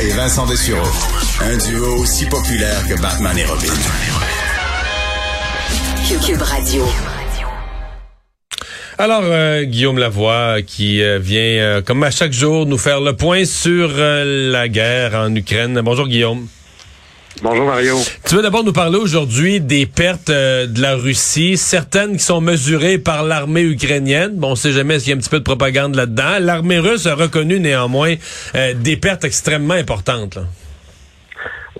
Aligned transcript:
Et 0.00 0.10
Vincent 0.10 0.46
Dessureau. 0.46 0.86
Un 1.40 1.56
duo 1.56 1.96
aussi 1.96 2.26
populaire 2.26 2.86
que 2.88 3.00
Batman 3.00 3.36
et 3.36 3.44
Robin. 3.44 3.72
Cube 6.24 6.42
Radio. 6.42 6.84
Alors, 8.98 9.22
euh, 9.24 9.64
Guillaume 9.64 9.98
Lavoie 9.98 10.62
qui 10.62 11.02
euh, 11.02 11.18
vient, 11.18 11.40
euh, 11.40 11.82
comme 11.82 12.02
à 12.02 12.10
chaque 12.10 12.32
jour, 12.32 12.66
nous 12.66 12.78
faire 12.78 13.00
le 13.00 13.14
point 13.14 13.44
sur 13.44 13.90
euh, 13.96 14.50
la 14.52 14.68
guerre 14.68 15.14
en 15.14 15.34
Ukraine. 15.34 15.80
Bonjour, 15.84 16.06
Guillaume. 16.06 16.48
Bonjour 17.42 17.66
Mario. 17.66 17.94
Tu 18.26 18.34
veux 18.34 18.42
d'abord 18.42 18.64
nous 18.64 18.72
parler 18.72 18.98
aujourd'hui 18.98 19.60
des 19.60 19.86
pertes 19.86 20.30
euh, 20.30 20.66
de 20.66 20.82
la 20.82 20.96
Russie, 20.96 21.56
certaines 21.56 22.14
qui 22.14 22.22
sont 22.22 22.40
mesurées 22.40 22.98
par 22.98 23.22
l'armée 23.22 23.62
ukrainienne. 23.62 24.32
Bon, 24.34 24.52
on 24.52 24.54
sait 24.56 24.72
jamais 24.72 24.98
s'il 24.98 25.10
y 25.10 25.12
a 25.12 25.16
un 25.16 25.20
petit 25.20 25.30
peu 25.30 25.38
de 25.38 25.44
propagande 25.44 25.94
là-dedans. 25.94 26.38
L'armée 26.40 26.80
russe 26.80 27.06
a 27.06 27.14
reconnu 27.14 27.60
néanmoins 27.60 28.14
euh, 28.56 28.74
des 28.74 28.96
pertes 28.96 29.24
extrêmement 29.24 29.74
importantes. 29.74 30.34
là. 30.34 30.42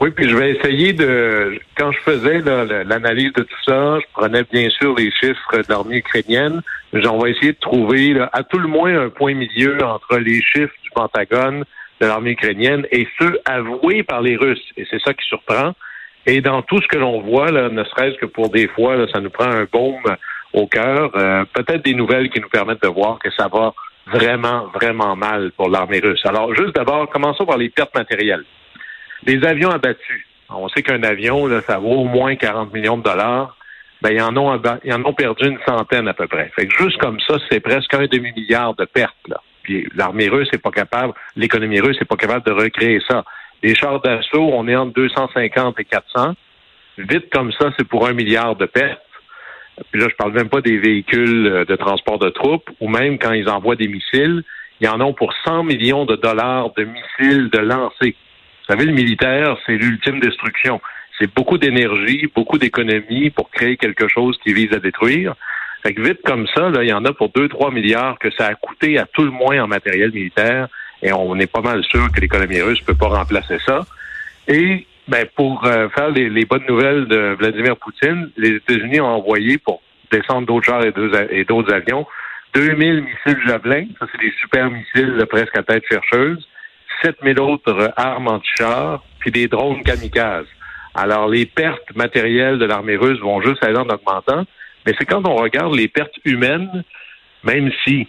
Oui, 0.00 0.10
puis 0.12 0.30
je 0.30 0.36
vais 0.36 0.52
essayer 0.52 0.92
de, 0.92 1.58
quand 1.76 1.90
je 1.90 1.98
faisais 2.04 2.38
l'analyse 2.84 3.32
de 3.32 3.42
tout 3.42 3.62
ça, 3.66 3.98
je 3.98 4.06
prenais 4.12 4.44
bien 4.52 4.70
sûr 4.70 4.94
les 4.94 5.10
chiffres 5.10 5.56
de 5.56 5.64
l'armée 5.68 5.96
ukrainienne. 5.96 6.62
J'en 6.92 7.18
vais 7.18 7.32
essayer 7.32 7.52
de 7.52 7.58
trouver 7.58 8.14
là, 8.14 8.30
à 8.32 8.44
tout 8.44 8.58
le 8.58 8.68
moins 8.68 8.96
un 8.96 9.08
point 9.08 9.34
milieu 9.34 9.82
entre 9.84 10.18
les 10.18 10.40
chiffres 10.40 10.72
du 10.84 10.90
Pentagone 10.94 11.64
de 12.00 12.06
l'armée 12.06 12.30
ukrainienne 12.32 12.86
et 12.92 13.06
ceux 13.18 13.40
avoués 13.44 14.02
par 14.02 14.20
les 14.22 14.36
Russes. 14.36 14.62
Et 14.76 14.86
c'est 14.90 15.00
ça 15.00 15.12
qui 15.14 15.26
surprend. 15.26 15.72
Et 16.26 16.40
dans 16.40 16.62
tout 16.62 16.80
ce 16.80 16.86
que 16.88 16.98
l'on 16.98 17.20
voit, 17.20 17.50
là, 17.50 17.68
ne 17.68 17.82
serait-ce 17.84 18.16
que 18.18 18.26
pour 18.26 18.50
des 18.50 18.68
fois, 18.68 18.96
là, 18.96 19.06
ça 19.12 19.20
nous 19.20 19.30
prend 19.30 19.50
un 19.50 19.64
baume 19.64 20.16
au 20.52 20.66
cœur. 20.66 21.10
euh, 21.16 21.44
Peut-être 21.54 21.84
des 21.84 21.94
nouvelles 21.94 22.28
qui 22.30 22.40
nous 22.40 22.48
permettent 22.48 22.82
de 22.82 22.88
voir 22.88 23.18
que 23.18 23.30
ça 23.32 23.48
va 23.48 23.72
vraiment, 24.06 24.66
vraiment 24.74 25.16
mal 25.16 25.52
pour 25.56 25.68
l'armée 25.68 26.00
russe. 26.00 26.24
Alors, 26.24 26.54
juste 26.54 26.74
d'abord, 26.74 27.08
commençons 27.10 27.46
par 27.46 27.56
les 27.58 27.68
pertes 27.70 27.94
matérielles. 27.94 28.44
Les 29.26 29.44
avions 29.44 29.70
abattus. 29.70 30.24
On 30.50 30.68
sait 30.68 30.82
qu'un 30.82 31.02
avion, 31.02 31.46
là, 31.46 31.60
ça 31.62 31.78
vaut 31.78 31.92
au 32.02 32.04
moins 32.04 32.34
40 32.36 32.72
millions 32.72 32.96
de 32.96 33.02
dollars. 33.02 33.56
Ben, 34.00 34.12
ils 34.12 34.22
en 34.22 34.36
ont, 34.36 34.60
ils 34.84 34.92
en 34.94 35.04
ont 35.04 35.12
perdu 35.12 35.48
une 35.48 35.58
centaine 35.66 36.08
à 36.08 36.14
peu 36.14 36.26
près. 36.26 36.50
Fait 36.54 36.66
que 36.66 36.74
juste 36.76 36.98
comme 36.98 37.18
ça, 37.20 37.36
c'est 37.50 37.60
presque 37.60 37.92
un 37.94 38.06
demi-milliard 38.06 38.74
de 38.74 38.84
pertes, 38.84 39.16
là. 39.28 39.40
Puis 39.68 39.86
l'armée 39.94 40.30
russe 40.30 40.48
n'est 40.50 40.58
pas 40.58 40.70
capable, 40.70 41.12
l'économie 41.36 41.78
russe 41.78 42.00
n'est 42.00 42.06
pas 42.06 42.16
capable 42.16 42.46
de 42.46 42.52
recréer 42.52 43.02
ça. 43.06 43.22
Les 43.62 43.74
chars 43.74 44.00
d'assaut, 44.00 44.50
on 44.54 44.66
est 44.66 44.74
entre 44.74 44.94
250 44.94 45.78
et 45.78 45.84
400. 45.84 46.32
Vite 46.96 47.28
comme 47.30 47.52
ça, 47.52 47.70
c'est 47.76 47.86
pour 47.86 48.08
un 48.08 48.14
milliard 48.14 48.56
de 48.56 48.64
pertes. 48.64 49.02
Puis 49.92 50.00
là, 50.00 50.06
je 50.08 50.14
parle 50.14 50.32
même 50.32 50.48
pas 50.48 50.62
des 50.62 50.78
véhicules 50.78 51.46
euh, 51.46 51.64
de 51.66 51.76
transport 51.76 52.18
de 52.18 52.30
troupes, 52.30 52.70
ou 52.80 52.88
même 52.88 53.18
quand 53.18 53.32
ils 53.32 53.46
envoient 53.50 53.76
des 53.76 53.88
missiles, 53.88 54.42
ils 54.80 54.88
en 54.88 55.02
ont 55.02 55.12
pour 55.12 55.34
100 55.44 55.64
millions 55.64 56.06
de 56.06 56.16
dollars 56.16 56.72
de 56.74 56.84
missiles 56.84 57.50
de 57.50 57.58
lancer. 57.58 58.16
Vous 58.16 58.74
savez, 58.74 58.86
le 58.86 58.92
militaire, 58.92 59.58
c'est 59.66 59.76
l'ultime 59.76 60.18
destruction. 60.18 60.80
C'est 61.20 61.32
beaucoup 61.34 61.58
d'énergie, 61.58 62.26
beaucoup 62.34 62.56
d'économie 62.56 63.28
pour 63.28 63.50
créer 63.50 63.76
quelque 63.76 64.08
chose 64.08 64.38
qui 64.42 64.54
vise 64.54 64.72
à 64.72 64.78
détruire. 64.78 65.34
Fait 65.82 65.94
que 65.94 66.02
vite 66.02 66.20
comme 66.24 66.46
ça, 66.54 66.70
là, 66.70 66.82
il 66.82 66.88
y 66.88 66.92
en 66.92 67.04
a 67.04 67.12
pour 67.12 67.28
2-3 67.28 67.72
milliards 67.72 68.18
que 68.18 68.30
ça 68.32 68.46
a 68.46 68.54
coûté 68.54 68.98
à 68.98 69.06
tout 69.06 69.22
le 69.22 69.30
moins 69.30 69.62
en 69.62 69.68
matériel 69.68 70.12
militaire. 70.12 70.68
Et 71.02 71.12
on 71.12 71.36
est 71.36 71.50
pas 71.50 71.60
mal 71.60 71.84
sûr 71.84 72.10
que 72.10 72.20
l'économie 72.20 72.60
russe 72.60 72.80
peut 72.80 72.94
pas 72.94 73.08
remplacer 73.08 73.58
ça. 73.64 73.86
Et 74.48 74.86
ben, 75.06 75.26
pour 75.36 75.64
euh, 75.64 75.88
faire 75.90 76.10
les, 76.10 76.44
bonnes 76.44 76.66
nouvelles 76.68 77.06
de 77.06 77.36
Vladimir 77.38 77.76
Poutine, 77.76 78.30
les 78.36 78.56
États-Unis 78.56 79.00
ont 79.00 79.06
envoyé 79.06 79.58
pour 79.58 79.80
descendre 80.10 80.46
d'autres 80.46 80.66
chars 80.66 80.82
et 80.84 81.44
d'autres 81.44 81.72
avions 81.72 82.06
2000 82.54 83.02
missiles 83.02 83.46
Javelin, 83.46 83.86
ça 83.98 84.06
c'est 84.10 84.20
des 84.20 84.32
super 84.40 84.70
missiles 84.70 85.16
là, 85.16 85.26
presque 85.26 85.56
à 85.56 85.62
tête 85.62 85.84
chercheuse, 85.88 86.46
7000 87.02 87.40
autres 87.40 87.92
armes 87.96 88.28
anti-chars, 88.28 89.02
puis 89.20 89.30
des 89.30 89.48
drones 89.48 89.82
kamikazes. 89.82 90.46
Alors 90.94 91.28
les 91.28 91.46
pertes 91.46 91.94
matérielles 91.94 92.58
de 92.58 92.64
l'armée 92.64 92.96
russe 92.96 93.20
vont 93.20 93.40
juste 93.40 93.62
aller 93.62 93.76
en 93.76 93.88
augmentant, 93.88 94.44
mais 94.88 94.94
c'est 94.98 95.04
quand 95.04 95.28
on 95.28 95.36
regarde 95.36 95.74
les 95.74 95.86
pertes 95.86 96.18
humaines, 96.24 96.82
même 97.44 97.70
si 97.84 98.08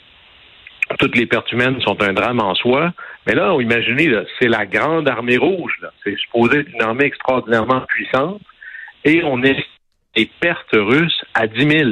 toutes 0.98 1.18
les 1.18 1.26
pertes 1.26 1.52
humaines 1.52 1.82
sont 1.82 2.02
un 2.02 2.14
drame 2.14 2.40
en 2.40 2.56
soi, 2.56 2.94
mais 3.28 3.34
là, 3.36 3.54
imaginez, 3.60 4.10
c'est 4.40 4.48
la 4.48 4.66
grande 4.66 5.10
armée 5.10 5.36
rouge, 5.36 5.74
c'est 6.06 6.18
supposé 6.18 6.60
être 6.60 6.70
une 6.74 6.82
armée 6.82 7.04
extraordinairement 7.04 7.82
puissante, 7.82 8.42
et 9.04 9.22
on 9.26 9.44
est 9.44 9.58
les 10.16 10.32
pertes 10.40 10.72
russes 10.72 11.22
à 11.34 11.48
10 11.48 11.70
000, 11.70 11.90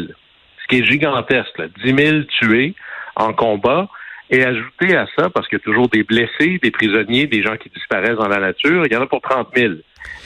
ce 0.62 0.68
qui 0.70 0.81
est 0.81 0.86
gigantesque, 0.86 1.58
là. 1.58 1.66
10 1.84 2.06
000 2.06 2.18
tués 2.40 2.74
en 3.18 3.34
combat, 3.34 3.90
et 4.30 4.46
ajouter 4.46 4.96
à 4.96 5.06
ça, 5.18 5.30
parce 5.30 5.50
qu'il 5.50 5.58
y 5.58 5.62
a 5.62 5.66
toujours 5.66 5.90
des 5.90 6.03
blessés, 6.03 6.59
des 6.64 6.72
prisonniers, 6.72 7.28
des 7.28 7.44
gens 7.44 7.58
qui 7.58 7.70
disparaissent 7.70 8.18
dans 8.18 8.30
la 8.30 8.40
nature, 8.40 8.86
il 8.86 8.94
y 8.94 8.96
en 8.96 9.02
a 9.02 9.08
pour 9.08 9.20
30 9.20 9.50
000. 9.53 9.74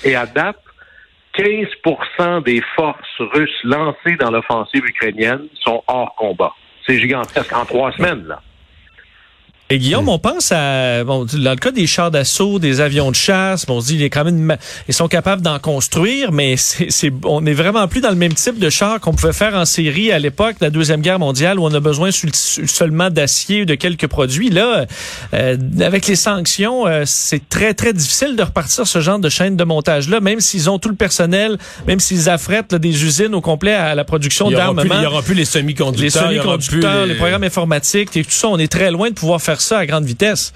Et 0.04 0.14
à 0.14 0.28
date, 0.28 0.62
15% 1.36 2.44
des 2.44 2.62
forces 2.76 3.20
russes 3.20 3.64
lancées 3.64 4.16
dans 4.20 4.32
l'offensive 4.32 4.84
ukrainienne 4.86 5.48
sont 5.64 5.84
hors 5.88 6.14
combat. 6.16 6.54
C'est 6.86 7.00
gigantesque 7.00 7.54
en 7.54 7.66
trois 7.66 7.92
semaines, 7.94 8.26
là. 8.28 8.42
Et 9.72 9.80
Guillaume, 9.80 10.10
on 10.10 10.20
pense 10.20 10.52
à 10.52 11.06
bon 11.06 11.24
dans 11.24 11.52
le 11.52 11.56
cas 11.56 11.72
des 11.72 11.88
chars 11.88 12.12
d'assaut, 12.12 12.60
des 12.60 12.82
avions 12.82 13.10
de 13.10 13.16
chasse, 13.16 13.66
bon, 13.66 13.78
on 13.78 13.82
se 13.82 13.88
dit 13.88 13.96
il 13.96 14.04
est 14.04 14.10
quand 14.10 14.26
même 14.26 14.58
ils 14.90 14.94
sont 14.94 15.08
capables 15.08 15.42
d'en 15.42 15.60
construire, 15.60 16.34
mais 16.34 16.56
c'est 16.58 17.14
on 17.24 17.46
est 17.46 17.54
vraiment 17.54 17.88
plus 17.88 18.02
dans 18.02 18.10
le 18.10 18.18
même 18.18 18.34
type 18.34 18.60
de 18.60 18.70
char 18.70 19.00
qu'on 19.00 19.14
pouvait 19.14 19.32
faire 19.32 19.56
en 19.56 19.64
série 19.64 20.12
à 20.12 20.20
l'époque 20.20 20.60
de 20.60 20.66
la 20.66 20.72
deuxième 20.72 21.00
guerre 21.00 21.20
mondiale 21.20 21.58
où 21.58 21.64
on 21.64 21.74
a 21.74 21.80
besoin 21.80 22.10
seulement 22.12 23.10
d'acier 23.10 23.62
ou 23.62 23.66
de 23.66 23.76
quelques 23.76 24.08
produits. 24.08 24.50
Là, 24.50 24.88
euh, 25.34 25.58
avec 25.80 26.06
les 26.06 26.18
sanctions, 26.18 26.86
euh, 26.86 27.04
c'est 27.06 27.48
très 27.48 27.74
très 27.74 27.94
difficile 27.94 28.36
de 28.36 28.44
repartir 28.44 28.86
ce 28.86 29.00
genre 29.00 29.20
de 29.20 29.30
chaîne 29.30 29.56
de 29.56 29.64
montage 29.64 30.10
là, 30.10 30.20
même 30.20 30.42
s'ils 30.42 30.70
ont 30.70 30.80
tout 30.80 30.90
le 30.90 30.96
personnel, 30.96 31.58
même 31.88 32.02
s'ils 32.02 32.30
affrètent 32.30 32.74
là, 32.74 32.78
des 32.78 33.06
usines 33.06 33.34
au 33.34 33.42
complet 33.42 33.74
à 33.74 33.96
la 33.96 34.04
production 34.04 34.50
Il 34.50 34.52
y 34.52 34.56
aura 34.56 34.74
plus- 34.74 34.76
d'armement 34.76 35.00
il 35.00 35.04
y 35.04 35.08
aura 35.08 35.22
plus 35.22 35.34
les 35.34 35.46
semi-conducteurs. 35.46 36.30
les 36.30 36.40
semi-conducteurs, 36.40 37.06
les... 37.06 37.16
programmes 37.16 37.46
informatiques, 37.46 38.18
et 38.18 38.26
tout 38.26 38.32
ça, 38.32 38.50
on 38.50 38.58
est 38.58 38.70
très 38.70 38.92
loin 38.92 39.10
de 39.10 39.16
pouvoir 39.16 39.42
faire 39.42 39.61
ça 39.62 39.80
à 39.80 39.86
grande 39.86 40.06
vitesse. 40.06 40.54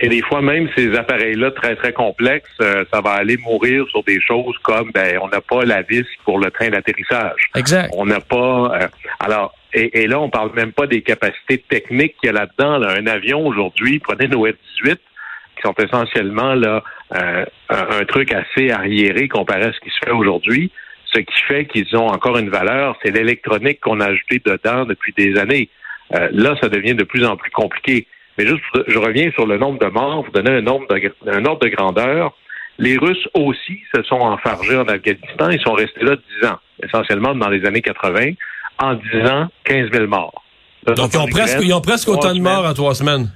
Et 0.00 0.08
des 0.08 0.22
fois, 0.22 0.40
même 0.40 0.68
ces 0.76 0.94
appareils-là 0.96 1.50
très, 1.50 1.74
très 1.74 1.92
complexes, 1.92 2.48
euh, 2.60 2.84
ça 2.92 3.00
va 3.00 3.12
aller 3.14 3.36
mourir 3.36 3.84
sur 3.88 4.04
des 4.04 4.20
choses 4.20 4.56
comme, 4.62 4.92
ben, 4.92 5.18
on 5.20 5.28
n'a 5.28 5.40
pas 5.40 5.64
la 5.64 5.82
vis 5.82 6.06
pour 6.24 6.38
le 6.38 6.52
train 6.52 6.68
d'atterrissage. 6.68 7.48
Exact. 7.56 7.90
On 7.96 8.06
n'a 8.06 8.20
pas... 8.20 8.78
euh, 8.80 8.88
alors, 9.18 9.54
et, 9.72 10.02
et 10.02 10.06
là, 10.06 10.20
on 10.20 10.30
parle 10.30 10.52
même 10.54 10.70
pas 10.72 10.86
des 10.86 11.02
capacités 11.02 11.58
techniques 11.68 12.14
qu'il 12.20 12.28
y 12.28 12.30
a 12.30 12.32
là-dedans. 12.32 12.78
là. 12.78 12.94
Un 12.96 13.08
avion, 13.08 13.44
aujourd'hui, 13.44 13.98
prenez 13.98 14.28
nos 14.28 14.46
F-18, 14.46 14.94
qui 14.94 15.62
sont 15.64 15.74
essentiellement 15.82 16.54
là 16.54 16.84
euh, 17.16 17.44
un, 17.68 18.00
un 18.00 18.04
truc 18.04 18.32
assez 18.32 18.70
arriéré 18.70 19.26
comparé 19.26 19.64
à 19.64 19.72
ce 19.72 19.80
qui 19.80 19.90
se 19.90 19.98
fait 20.04 20.12
aujourd'hui. 20.12 20.70
Ce 21.12 21.18
qui 21.18 21.42
fait 21.48 21.64
qu'ils 21.64 21.96
ont 21.96 22.06
encore 22.06 22.38
une 22.38 22.50
valeur, 22.50 22.96
c'est 23.02 23.10
l'électronique 23.10 23.80
qu'on 23.80 23.98
a 23.98 24.06
ajoutée 24.06 24.40
dedans 24.44 24.84
depuis 24.84 25.12
des 25.16 25.36
années. 25.38 25.70
Euh, 26.14 26.28
là, 26.32 26.54
ça 26.60 26.68
devient 26.68 26.94
de 26.94 27.04
plus 27.04 27.24
en 27.24 27.36
plus 27.36 27.50
compliqué. 27.50 28.06
Mais 28.36 28.46
juste, 28.46 28.62
je 28.86 28.98
reviens 28.98 29.30
sur 29.32 29.46
le 29.46 29.58
nombre 29.58 29.78
de 29.78 29.86
morts, 29.86 30.24
vous 30.24 30.30
donnez 30.30 30.58
un, 30.58 30.60
nombre 30.62 30.86
de, 30.88 31.12
un 31.26 31.44
ordre 31.44 31.60
de 31.60 31.68
grandeur. 31.68 32.34
Les 32.78 32.96
Russes 32.96 33.28
aussi 33.34 33.80
se 33.92 34.02
sont 34.04 34.20
enfargés 34.20 34.76
en 34.76 34.84
Afghanistan. 34.84 35.50
Ils 35.50 35.60
sont 35.60 35.72
restés 35.72 36.04
là 36.04 36.16
10 36.40 36.46
ans, 36.46 36.58
essentiellement 36.82 37.34
dans 37.34 37.48
les 37.48 37.66
années 37.66 37.82
80. 37.82 38.32
En 38.80 38.94
10 38.94 39.28
ans, 39.28 39.48
15 39.64 39.90
000 39.92 40.06
morts. 40.06 40.44
Là, 40.86 40.94
Donc, 40.94 41.10
ils 41.12 41.18
ont 41.18 41.26
presque, 41.26 41.58
ils 41.60 41.74
ont 41.74 41.80
presque 41.80 42.08
autant 42.08 42.32
de 42.32 42.40
morts 42.40 42.64
en 42.64 42.72
trois 42.72 42.94
semaines. 42.94 43.28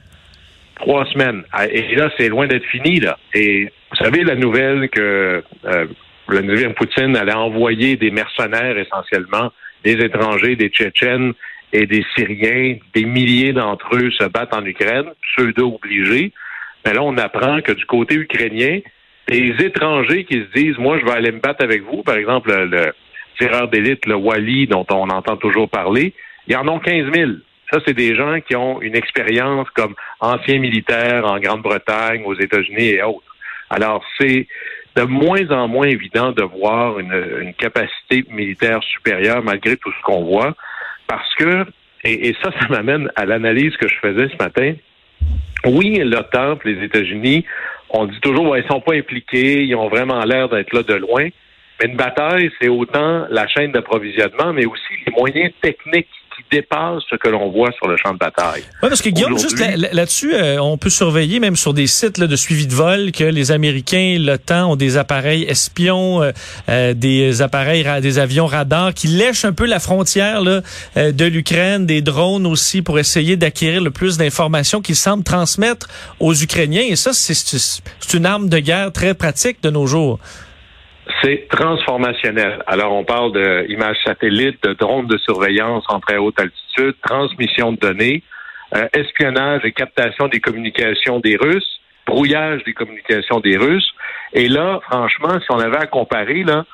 Trois 0.76 1.04
semaines. 1.06 1.42
Ah, 1.52 1.66
et 1.66 1.96
là, 1.96 2.10
c'est 2.16 2.28
loin 2.28 2.46
d'être 2.46 2.64
fini, 2.66 3.00
là. 3.00 3.19
Et 3.34 3.64
vous 3.90 3.96
savez, 3.96 4.22
la 4.22 4.36
nouvelle 4.36 4.88
que 4.88 5.42
euh, 5.64 5.86
Vladimir 6.28 6.74
Poutine 6.74 7.16
allait 7.16 7.34
envoyer 7.34 7.96
des 7.96 8.12
mercenaires 8.12 8.78
essentiellement, 8.78 9.50
des 9.84 9.94
étrangers, 9.94 10.54
des 10.54 10.69
Tchétchènes 10.69 11.32
et 11.72 11.86
des 11.86 12.04
Syriens, 12.14 12.76
des 12.94 13.04
milliers 13.04 13.52
d'entre 13.52 13.96
eux 13.96 14.10
se 14.10 14.24
battent 14.24 14.54
en 14.54 14.64
Ukraine, 14.64 15.06
pseudo 15.22 15.78
obligés. 15.82 16.32
Mais 16.84 16.92
là, 16.92 17.02
on 17.02 17.16
apprend 17.16 17.60
que 17.60 17.72
du 17.72 17.86
côté 17.86 18.16
ukrainien, 18.16 18.80
des 19.28 19.54
étrangers 19.60 20.24
qui 20.24 20.34
se 20.34 20.58
disent, 20.58 20.78
moi, 20.78 20.98
je 20.98 21.04
vais 21.04 21.12
aller 21.12 21.32
me 21.32 21.38
battre 21.38 21.64
avec 21.64 21.82
vous, 21.82 22.02
par 22.02 22.16
exemple, 22.16 22.52
le, 22.52 22.92
tireur 23.38 23.69
d'élite, 23.69 24.06
le 24.06 24.14
Wally, 24.14 24.66
dont 24.66 24.86
on 24.90 25.08
entend 25.08 25.36
toujours 25.36 25.69
parler, 25.69 26.12
il 26.46 26.52
y 26.52 26.56
en 26.56 26.69
ont 26.69 26.78
15 26.78 27.12
000. 27.12 27.30
Ça, 27.72 27.80
c'est 27.86 27.94
des 27.94 28.14
gens 28.14 28.40
qui 28.40 28.54
ont 28.54 28.82
une 28.82 28.94
expérience 28.94 29.69
comme 29.70 29.94
anciens 30.20 30.58
militaires 30.58 31.24
en 31.24 31.38
Grande-Bretagne, 31.38 32.22
aux 32.26 32.34
États-Unis 32.34 32.88
et 32.88 33.02
autres. 33.02 33.24
Alors, 33.70 34.04
c'est 34.20 34.46
de 34.96 35.02
moins 35.02 35.50
en 35.50 35.69
moins 35.69 35.86
évident 35.86 36.32
de 36.32 36.42
voir 36.42 36.98
une, 36.98 37.54
capacité 37.56 38.26
militaire 38.30 38.82
supérieure 38.82 39.42
malgré 39.42 39.76
tout 39.78 39.90
ce 39.90 40.02
qu'on 40.02 40.24
voit, 40.24 40.54
parce 41.06 41.34
que, 41.34 41.64
et, 42.04 42.34
ça, 42.43 42.50
ça 42.60 42.69
m'amène 42.69 43.10
à 43.16 43.25
l'analyse 43.25 43.76
que 43.76 43.88
je 43.88 43.96
faisais 43.96 44.28
ce 44.28 44.43
matin. 44.43 44.75
Oui, 45.64 45.99
l'OTAN, 45.99 46.58
les 46.64 46.82
États-Unis, 46.84 47.44
on 47.90 48.06
dit 48.06 48.20
toujours, 48.20 48.49
ouais, 48.49 48.60
ils 48.60 48.69
sont 48.69 48.81
pas 48.81 48.94
impliqués, 48.94 49.62
ils 49.62 49.75
ont 49.76 49.88
vraiment 49.88 50.25
l'air 50.25 50.49
d'être 50.49 50.72
là 50.72 50.82
de 50.82 50.94
loin. 50.94 51.28
Mais 51.81 51.88
une 51.88 51.96
bataille, 51.96 52.50
c'est 52.60 52.69
autant 52.69 53.26
la 53.31 53.46
chaîne 53.46 53.72
d'approvisionnement, 53.72 54.52
mais 54.52 54.66
aussi 54.66 54.93
les 55.06 55.12
moyens 55.12 55.52
techniques 55.60 56.08
dépasse 56.52 57.02
ce 57.10 57.16
que 57.16 57.28
l'on 57.28 57.50
voit 57.50 57.72
sur 57.72 57.88
le 57.88 57.96
champ 57.96 58.12
de 58.12 58.19
bataille. 58.19 58.62
Oui, 58.82 58.88
parce 58.88 59.00
que 59.00 59.08
Guillaume, 59.08 59.38
juste 59.38 59.58
là-dessus, 59.93 60.34
euh, 60.34 60.58
on 60.60 60.76
peut 60.76 60.90
surveiller 60.90 61.40
même 61.40 61.56
sur 61.56 61.75
des 61.75 61.87
sites 61.87 62.20
de 62.20 62.37
suivi 62.37 62.66
de 62.66 62.75
vol 62.75 63.10
que 63.10 63.25
les 63.25 63.50
Américains, 63.50 64.19
l'OTAN 64.20 64.72
ont 64.72 64.76
des 64.76 64.96
appareils 64.96 65.44
espions, 65.44 66.22
euh, 66.22 66.32
euh, 66.69 66.94
des 66.94 67.43
appareils, 67.43 67.84
des 68.00 68.19
avions 68.19 68.46
radars 68.46 68.93
qui 68.94 69.08
lèchent 69.08 69.44
un 69.44 69.52
peu 69.52 69.66
la 69.66 69.81
frontière 69.81 70.43
de 70.43 71.25
l'Ukraine, 71.25 71.87
des 71.87 72.02
drones 72.02 72.46
aussi 72.46 72.82
pour 72.82 72.98
essayer 72.98 73.37
d'acquérir 73.37 73.81
le 73.81 73.90
plus 73.90 74.19
d'informations 74.19 74.81
qu'ils 74.81 74.96
semblent 74.96 75.25
transmettre 75.25 75.88
aux 76.20 76.34
Ukrainiens. 76.34 76.84
Et 76.88 76.96
ça, 76.96 77.12
c'est 77.12 78.14
une 78.14 78.26
arme 78.26 78.48
de 78.48 78.58
guerre 78.58 78.93
très 78.93 79.14
pratique 79.14 79.62
de 79.62 79.70
nos 79.70 79.87
jours. 79.87 80.19
C'est 81.22 81.49
transformationnel. 81.49 82.62
Alors, 82.66 82.93
on 82.93 83.04
parle 83.04 83.32
d'images 83.66 83.99
satellites, 84.04 84.62
de 84.62 84.72
drones 84.75 85.06
de 85.06 85.19
surveillance 85.19 85.84
en 85.88 86.00
très 86.00 86.16
haute 86.16 86.38
altitude, 86.38 86.94
transmission 87.02 87.72
de 87.72 87.78
données, 87.78 88.22
euh, 88.75 88.88
espionnage 88.93 89.62
et 89.64 89.72
captation 89.72 90.28
des 90.28 90.40
communications 90.40 91.19
des 91.19 91.37
Russes, 91.37 91.81
brouillage 92.06 92.62
des 92.64 92.72
communications 92.72 93.40
des 93.40 93.56
Russes. 93.56 93.93
Et 94.32 94.49
là, 94.49 94.81
franchement, 94.84 95.40
si 95.40 95.46
on 95.50 95.58
avait 95.58 95.76
à 95.76 95.87
comparer, 95.87 96.44
là, 96.44 96.64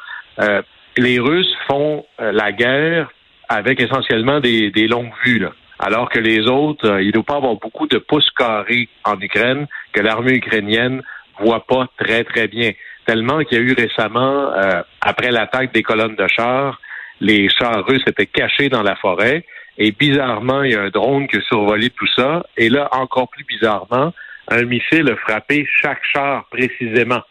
euh, 0.40 0.62
les 0.96 1.18
Russes 1.18 1.52
font 1.66 2.04
euh, 2.20 2.30
la 2.32 2.52
guerre 2.52 3.10
avec 3.48 3.80
essentiellement 3.80 4.40
des, 4.40 4.70
longues 4.88 5.12
vues. 5.24 5.46
Alors 5.78 6.10
que 6.10 6.18
les 6.18 6.46
autres, 6.48 7.00
il 7.00 7.08
ne 7.08 7.12
doit 7.12 7.22
pas 7.22 7.36
avoir 7.36 7.54
beaucoup 7.54 7.86
de 7.86 7.98
pouces 7.98 8.30
carrés 8.30 8.88
en 9.04 9.18
Ukraine 9.20 9.66
que 9.92 10.00
l'armée 10.00 10.34
ukrainienne 10.34 11.02
voit 11.40 11.64
pas 11.66 11.86
très, 11.96 12.24
très 12.24 12.48
bien 12.48 12.72
tellement 13.08 13.42
qu'il 13.42 13.56
y 13.56 13.60
a 13.62 13.64
eu 13.64 13.72
récemment, 13.72 14.52
euh, 14.52 14.82
après 15.00 15.30
l'attaque 15.30 15.72
des 15.72 15.82
colonnes 15.82 16.14
de 16.14 16.28
chars, 16.28 16.78
les 17.20 17.48
chars 17.48 17.86
russes 17.86 18.04
étaient 18.06 18.26
cachés 18.26 18.68
dans 18.68 18.82
la 18.82 18.96
forêt. 18.96 19.46
Et 19.78 19.92
bizarrement, 19.92 20.62
il 20.62 20.72
y 20.72 20.74
a 20.74 20.82
un 20.82 20.90
drone 20.90 21.26
qui 21.26 21.38
a 21.38 21.40
survolé 21.40 21.88
tout 21.88 22.06
ça. 22.14 22.44
Et 22.58 22.68
là, 22.68 22.88
encore 22.92 23.30
plus 23.30 23.44
bizarrement, 23.44 24.12
un 24.48 24.62
missile 24.64 25.08
a 25.10 25.16
frappé 25.16 25.66
chaque 25.80 26.04
char 26.12 26.44
précisément. 26.50 27.22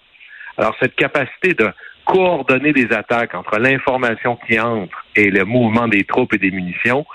Alors, 0.57 0.75
cette 0.81 0.95
capacité 0.95 1.53
de 1.53 1.69
coordonner 2.05 2.73
des 2.73 2.91
attaques 2.91 3.35
entre 3.35 3.59
l'information 3.59 4.35
qui 4.47 4.59
entre 4.59 5.05
et 5.15 5.29
le 5.29 5.45
mouvement 5.45 5.87
des 5.87 6.05
troupes 6.05 6.33
et 6.33 6.39
des 6.39 6.51
munitions, 6.51 7.05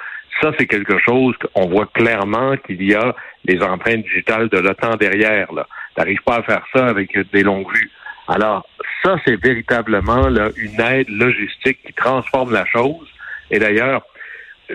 ça, 0.40 0.52
c'est 0.56 0.66
quelque 0.66 0.98
chose 0.98 1.34
qu'on 1.38 1.68
voit 1.68 1.86
clairement 1.86 2.56
qu'il 2.58 2.82
y 2.82 2.94
a 2.94 3.14
les 3.44 3.60
empreintes 3.60 4.04
digitales 4.04 4.48
de 4.50 4.58
l'OTAN 4.58 4.94
derrière. 5.00 5.48
Tu 5.48 5.54
n'arrives 5.98 6.22
pas 6.24 6.36
à 6.36 6.42
faire 6.42 6.64
ça 6.72 6.86
avec 6.86 7.18
des 7.32 7.42
longues 7.42 7.70
vues. 7.74 7.90
Alors, 8.28 8.66
ça, 9.02 9.16
c'est 9.24 9.40
véritablement 9.42 10.28
une 10.28 10.80
aide 10.80 11.08
logistique 11.08 11.78
qui 11.84 11.92
transforme 11.92 12.52
la 12.52 12.64
chose. 12.66 13.08
Et 13.50 13.58
d'ailleurs, 13.58 14.02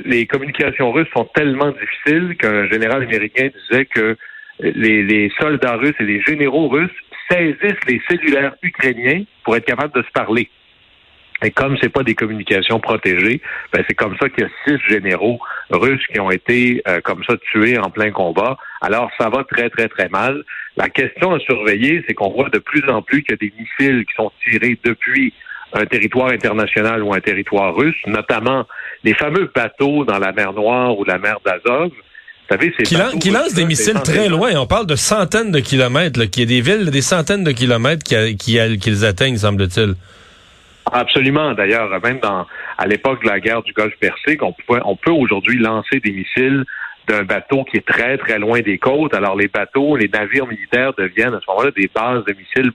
les 0.05 0.27
communications 0.27 0.91
russes 0.91 1.07
sont 1.13 1.25
tellement 1.33 1.71
difficiles 1.71 2.35
qu'un 2.37 2.67
général 2.67 3.03
américain 3.03 3.49
disait 3.69 3.85
que 3.85 4.17
les, 4.59 5.31
soldats 5.39 5.75
russes 5.75 5.95
et 5.99 6.03
les 6.03 6.21
généraux 6.21 6.67
russes 6.67 6.91
saisissent 7.29 7.85
les 7.87 8.01
cellulaires 8.09 8.55
ukrainiens 8.61 9.23
pour 9.43 9.55
être 9.55 9.65
capables 9.65 9.93
de 9.93 10.03
se 10.03 10.11
parler. 10.11 10.49
Et 11.43 11.51
comme 11.51 11.77
c'est 11.79 11.89
pas 11.89 12.01
des 12.01 12.15
communications 12.15 12.79
protégées, 12.79 13.41
ben 13.71 13.83
c'est 13.87 13.93
comme 13.93 14.17
ça 14.17 14.27
qu'il 14.27 14.43
y 14.43 14.47
a 14.47 14.49
six 14.65 14.79
généraux 14.89 15.39
russes 15.69 16.05
qui 16.07 16.19
ont 16.19 16.31
été 16.31 16.81
euh, 16.87 16.99
comme 17.01 17.23
ça 17.25 17.35
tués 17.51 17.77
en 17.77 17.91
plein 17.91 18.09
combat. 18.09 18.57
Alors 18.81 19.11
ça 19.19 19.29
va 19.29 19.43
très 19.43 19.69
très 19.69 19.87
très 19.87 20.09
mal. 20.09 20.43
La 20.77 20.89
question 20.89 21.33
à 21.33 21.39
surveiller, 21.39 22.03
c'est 22.07 22.13
qu'on 22.13 22.29
voit 22.29 22.49
de 22.49 22.59
plus 22.59 22.87
en 22.87 23.01
plus 23.01 23.23
qu'il 23.23 23.31
y 23.31 23.33
a 23.33 23.37
des 23.37 23.53
missiles 23.57 24.05
qui 24.05 24.13
sont 24.15 24.31
tirés 24.47 24.77
depuis 24.83 25.33
un 25.73 25.85
territoire 25.85 26.29
international 26.29 27.03
ou 27.03 27.13
un 27.13 27.19
territoire 27.19 27.75
russe, 27.75 27.97
notamment 28.05 28.65
les 29.03 29.15
fameux 29.15 29.51
bateaux 29.53 30.05
dans 30.05 30.19
la 30.19 30.31
mer 30.31 30.53
Noire 30.53 30.97
ou 30.97 31.03
la 31.03 31.17
mer 31.17 31.39
d'Azov. 31.43 31.89
Vous 31.89 32.55
savez, 32.55 32.71
qui, 32.71 32.95
qui 33.19 33.29
lancent 33.31 33.55
des 33.55 33.65
missiles 33.65 34.01
très 34.03 34.29
loin. 34.29 34.51
On 34.55 34.67
parle 34.67 34.85
de 34.85 34.95
centaines 34.95 35.51
de 35.51 35.59
kilomètres, 35.59 36.23
qui 36.25 36.41
y 36.41 36.43
a 36.43 36.45
des 36.45 36.61
villes, 36.61 36.91
des 36.91 37.01
centaines 37.01 37.43
de 37.43 37.51
kilomètres 37.51 38.03
qu'ils 38.03 38.37
qui, 38.37 38.59
atteignent, 39.03 39.35
semble-t-il. 39.35 39.95
Absolument. 40.89 41.53
D'ailleurs, 41.53 41.89
même 42.01 42.19
dans 42.19 42.45
à 42.77 42.85
l'époque 42.85 43.23
de 43.23 43.27
la 43.27 43.41
guerre 43.41 43.63
du 43.63 43.73
Golfe 43.73 43.97
Persique, 43.99 44.41
on, 44.43 44.55
on 44.69 44.95
peut 44.95 45.11
aujourd'hui 45.11 45.57
lancer 45.59 45.99
des 45.99 46.11
missiles 46.11 46.63
d'un 47.07 47.23
bateau 47.23 47.63
qui 47.63 47.77
est 47.77 47.87
très, 47.87 48.17
très 48.17 48.39
loin 48.39 48.59
des 48.59 48.77
côtes. 48.77 49.13
Alors, 49.13 49.35
les 49.35 49.47
bateaux, 49.47 49.95
les 49.95 50.07
navires 50.07 50.47
militaires 50.47 50.93
deviennent 50.93 51.33
à 51.33 51.39
ce 51.39 51.45
moment-là 51.49 51.71
des 51.75 51.89
bases 51.93 52.23
de 52.25 52.33
missiles 52.33 52.71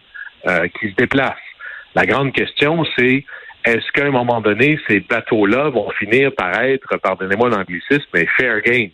euh, 0.46 0.67
qui 0.79 0.90
se 0.90 0.94
déplacent. 0.94 1.37
La 1.94 2.06
grande 2.06 2.32
question, 2.32 2.84
c'est 2.96 3.25
est-ce 3.64 3.93
qu'à 3.93 4.06
un 4.06 4.11
moment 4.11 4.40
donné, 4.40 4.79
ces 4.88 5.00
bateaux-là 5.00 5.69
vont 5.69 5.90
finir 5.90 6.32
par 6.34 6.61
être, 6.62 6.96
pardonnez-moi 6.96 7.50
l'anglicisme, 7.50 8.08
mais 8.14 8.26
fair 8.37 8.61
game? 8.62 8.90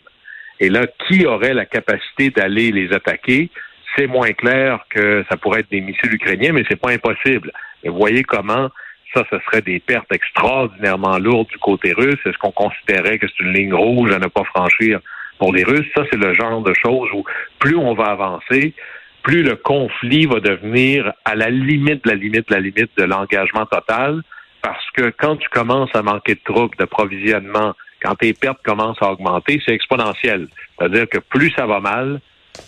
Et 0.59 0.69
là, 0.69 0.85
qui 1.07 1.25
aurait 1.25 1.53
la 1.53 1.65
capacité 1.65 2.29
d'aller 2.29 2.71
les 2.71 2.93
attaquer? 2.93 3.49
C'est 3.95 4.07
moins 4.07 4.31
clair 4.33 4.85
que 4.89 5.25
ça 5.29 5.37
pourrait 5.37 5.61
être 5.61 5.71
des 5.71 5.81
missiles 5.81 6.13
ukrainiens, 6.13 6.51
mais 6.51 6.63
c'est 6.69 6.79
pas 6.79 6.91
impossible. 6.91 7.51
vous 7.83 7.97
voyez 7.97 8.23
comment 8.23 8.69
ça, 9.13 9.23
ce 9.31 9.39
serait 9.39 9.61
des 9.61 9.79
pertes 9.79 10.11
extraordinairement 10.13 11.17
lourdes 11.17 11.47
du 11.47 11.57
côté 11.57 11.93
russe. 11.93 12.19
Est-ce 12.25 12.37
qu'on 12.37 12.51
considérait 12.51 13.17
que 13.17 13.25
c'est 13.27 13.43
une 13.43 13.53
ligne 13.53 13.73
rouge 13.73 14.11
à 14.11 14.19
ne 14.19 14.27
pas 14.27 14.43
franchir 14.43 14.99
pour 15.39 15.53
les 15.53 15.63
Russes? 15.63 15.87
Ça, 15.95 16.03
c'est 16.11 16.19
le 16.19 16.33
genre 16.35 16.61
de 16.61 16.73
choses 16.73 17.09
où 17.13 17.23
plus 17.57 17.75
on 17.75 17.95
va 17.95 18.11
avancer, 18.11 18.75
plus 19.23 19.41
le 19.41 19.55
conflit 19.55 20.25
va 20.25 20.39
devenir 20.39 21.11
à 21.25 21.35
la 21.35 21.49
limite 21.49 22.05
la 22.05 22.15
limite 22.15 22.49
la 22.51 22.59
limite 22.59 22.91
de 22.97 23.03
l'engagement 23.03 23.65
total. 23.65 24.21
Parce 24.61 24.85
que 24.93 25.09
quand 25.17 25.37
tu 25.37 25.47
commences 25.49 25.95
à 25.95 26.01
manquer 26.01 26.35
de 26.35 26.41
troupes, 26.43 26.77
de 26.77 26.85
provisionnement, 26.85 27.73
quand 28.01 28.15
tes 28.15 28.33
pertes 28.33 28.61
commencent 28.63 29.01
à 29.01 29.11
augmenter, 29.11 29.61
c'est 29.65 29.73
exponentiel. 29.73 30.47
C'est-à-dire 30.77 31.07
que 31.07 31.17
plus 31.17 31.51
ça 31.51 31.65
va 31.65 31.79
mal, 31.79 32.19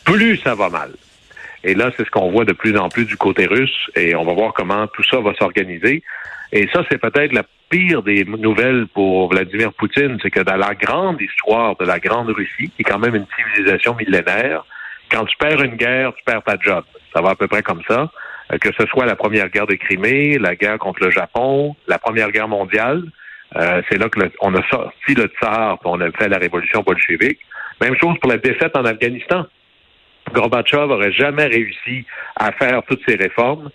plus 0.05 0.37
ça 0.37 0.55
va 0.55 0.69
mal. 0.69 0.91
Et 1.63 1.73
là, 1.75 1.91
c'est 1.95 2.05
ce 2.05 2.11
qu'on 2.11 2.31
voit 2.31 2.45
de 2.45 2.53
plus 2.53 2.75
en 2.77 2.89
plus 2.89 3.05
du 3.05 3.17
côté 3.17 3.45
russe 3.45 3.89
et 3.95 4.15
on 4.15 4.23
va 4.23 4.33
voir 4.33 4.53
comment 4.53 4.87
tout 4.87 5.03
ça 5.03 5.19
va 5.19 5.33
s'organiser. 5.35 6.03
Et 6.51 6.67
ça, 6.73 6.83
c'est 6.89 6.97
peut-être 6.97 7.33
la 7.33 7.43
pire 7.69 8.01
des 8.03 8.25
nouvelles 8.25 8.87
pour 8.93 9.29
Vladimir 9.29 9.71
Poutine, 9.73 10.17
c'est 10.21 10.31
que 10.31 10.41
dans 10.41 10.57
la 10.57 10.75
grande 10.75 11.21
histoire 11.21 11.77
de 11.77 11.85
la 11.85 11.99
Grande 11.99 12.29
Russie, 12.29 12.69
qui 12.75 12.81
est 12.81 12.83
quand 12.83 12.99
même 12.99 13.15
une 13.15 13.27
civilisation 13.37 13.95
millénaire, 13.95 14.65
quand 15.09 15.25
tu 15.25 15.37
perds 15.37 15.61
une 15.61 15.75
guerre, 15.75 16.13
tu 16.13 16.23
perds 16.25 16.43
ta 16.43 16.57
job. 16.59 16.83
Ça 17.13 17.21
va 17.21 17.31
à 17.31 17.35
peu 17.35 17.47
près 17.47 17.61
comme 17.61 17.81
ça. 17.87 18.11
Euh, 18.51 18.57
que 18.57 18.69
ce 18.77 18.85
soit 18.87 19.05
la 19.05 19.15
première 19.15 19.49
guerre 19.49 19.67
de 19.67 19.75
Crimée, 19.75 20.37
la 20.37 20.55
guerre 20.55 20.79
contre 20.79 21.03
le 21.03 21.11
Japon, 21.11 21.75
la 21.87 21.99
première 21.99 22.31
guerre 22.31 22.47
mondiale, 22.47 23.03
euh, 23.55 23.81
c'est 23.89 23.97
là 23.97 24.09
que 24.09 24.19
on 24.41 24.53
a 24.55 24.67
sorti 24.69 25.13
le 25.13 25.25
tsar, 25.39 25.77
on 25.83 25.99
a 26.01 26.11
fait 26.11 26.29
la 26.29 26.37
révolution 26.37 26.81
bolchevique. 26.81 27.39
Même 27.81 27.95
chose 27.97 28.17
pour 28.21 28.31
la 28.31 28.37
défaite 28.37 28.75
en 28.77 28.85
Afghanistan. 28.85 29.45
Gorbatchev 30.33 30.91
aurait 30.91 31.11
jamais 31.11 31.45
réussi 31.45 32.05
à 32.35 32.51
faire 32.51 32.81
toutes 32.87 33.01
ces 33.07 33.15
réformes 33.15 33.69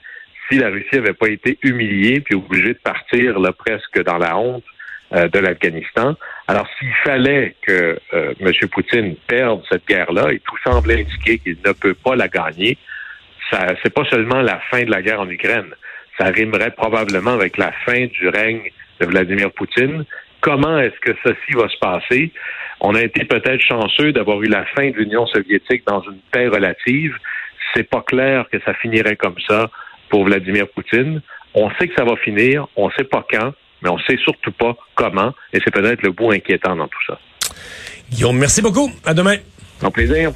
si 0.49 0.59
la 0.59 0.69
Russie 0.69 0.95
n'avait 0.95 1.12
pas 1.12 1.29
été 1.29 1.59
humiliée 1.62 2.21
puis 2.21 2.35
obligée 2.35 2.75
de 2.75 2.79
partir 2.79 3.38
là, 3.38 3.53
presque 3.53 4.03
dans 4.03 4.19
la 4.19 4.37
honte 4.37 4.65
euh, 5.15 5.29
de 5.29 5.38
l'Afghanistan. 5.38 6.17
Alors, 6.49 6.67
s'il 6.79 6.93
fallait 7.05 7.55
que 7.62 7.99
euh, 8.12 8.35
M. 8.41 8.53
Poutine 8.71 9.17
perde 9.26 9.62
cette 9.69 9.87
guerre-là, 9.87 10.33
et 10.33 10.41
tout 10.41 10.57
semble 10.65 10.91
indiquer 10.93 11.38
qu'il 11.38 11.59
ne 11.65 11.73
peut 11.73 11.95
pas 11.95 12.17
la 12.17 12.29
gagner, 12.29 12.79
ça 13.50 13.67
c'est 13.83 13.93
pas 13.93 14.05
seulement 14.05 14.41
la 14.41 14.59
fin 14.71 14.83
de 14.83 14.91
la 14.91 15.03
guerre 15.03 15.21
en 15.21 15.29
Ukraine, 15.29 15.75
ça 16.19 16.26
rimerait 16.26 16.71
probablement 16.71 17.33
avec 17.33 17.57
la 17.57 17.73
fin 17.85 18.07
du 18.07 18.29
règne 18.29 18.71
de 19.00 19.07
Vladimir 19.07 19.50
Poutine. 19.53 20.05
Comment 20.41 20.79
est-ce 20.79 20.99
que 21.00 21.17
ceci 21.23 21.53
va 21.55 21.69
se 21.69 21.79
passer? 21.79 22.33
On 22.80 22.95
a 22.95 23.02
été 23.02 23.25
peut-être 23.25 23.61
chanceux 23.61 24.12
d'avoir 24.12 24.42
eu 24.42 24.49
la 24.49 24.64
fin 24.76 24.90
de 24.90 24.97
l'Union 24.97 25.26
soviétique 25.26 25.83
dans 25.87 26.02
une 26.02 26.18
paix 26.30 26.49
relative. 26.49 27.14
C'est 27.75 27.88
pas 27.88 28.02
clair 28.02 28.47
que 28.50 28.59
ça 28.64 28.75
finirait 28.75 29.16
comme 29.16 29.37
ça 29.49 29.71
pour 30.09 30.25
Vladimir 30.25 30.68
Poutine. 30.68 31.21
On 31.54 31.71
sait 31.78 31.88
que 31.88 31.95
ça 31.95 32.04
va 32.04 32.16
finir, 32.16 32.66
on 32.76 32.90
sait 32.90 33.04
pas 33.04 33.26
quand, 33.30 33.52
mais 33.83 33.88
on 33.88 33.99
sait 33.99 34.18
surtout 34.18 34.52
pas 34.52 34.76
comment, 34.95 35.33
et 35.52 35.59
c'est 35.64 35.73
peut-être 35.73 36.02
le 36.02 36.11
bout 36.11 36.33
inquiétant 36.33 36.76
dans 36.76 36.88
tout 36.88 37.02
ça. 37.06 37.18
Guillaume, 38.11 38.38
merci 38.38 38.62
beaucoup. 38.62 38.90
À 39.04 39.14
demain. 39.14 39.37
Un 39.83 39.90
plaisir. 39.90 40.33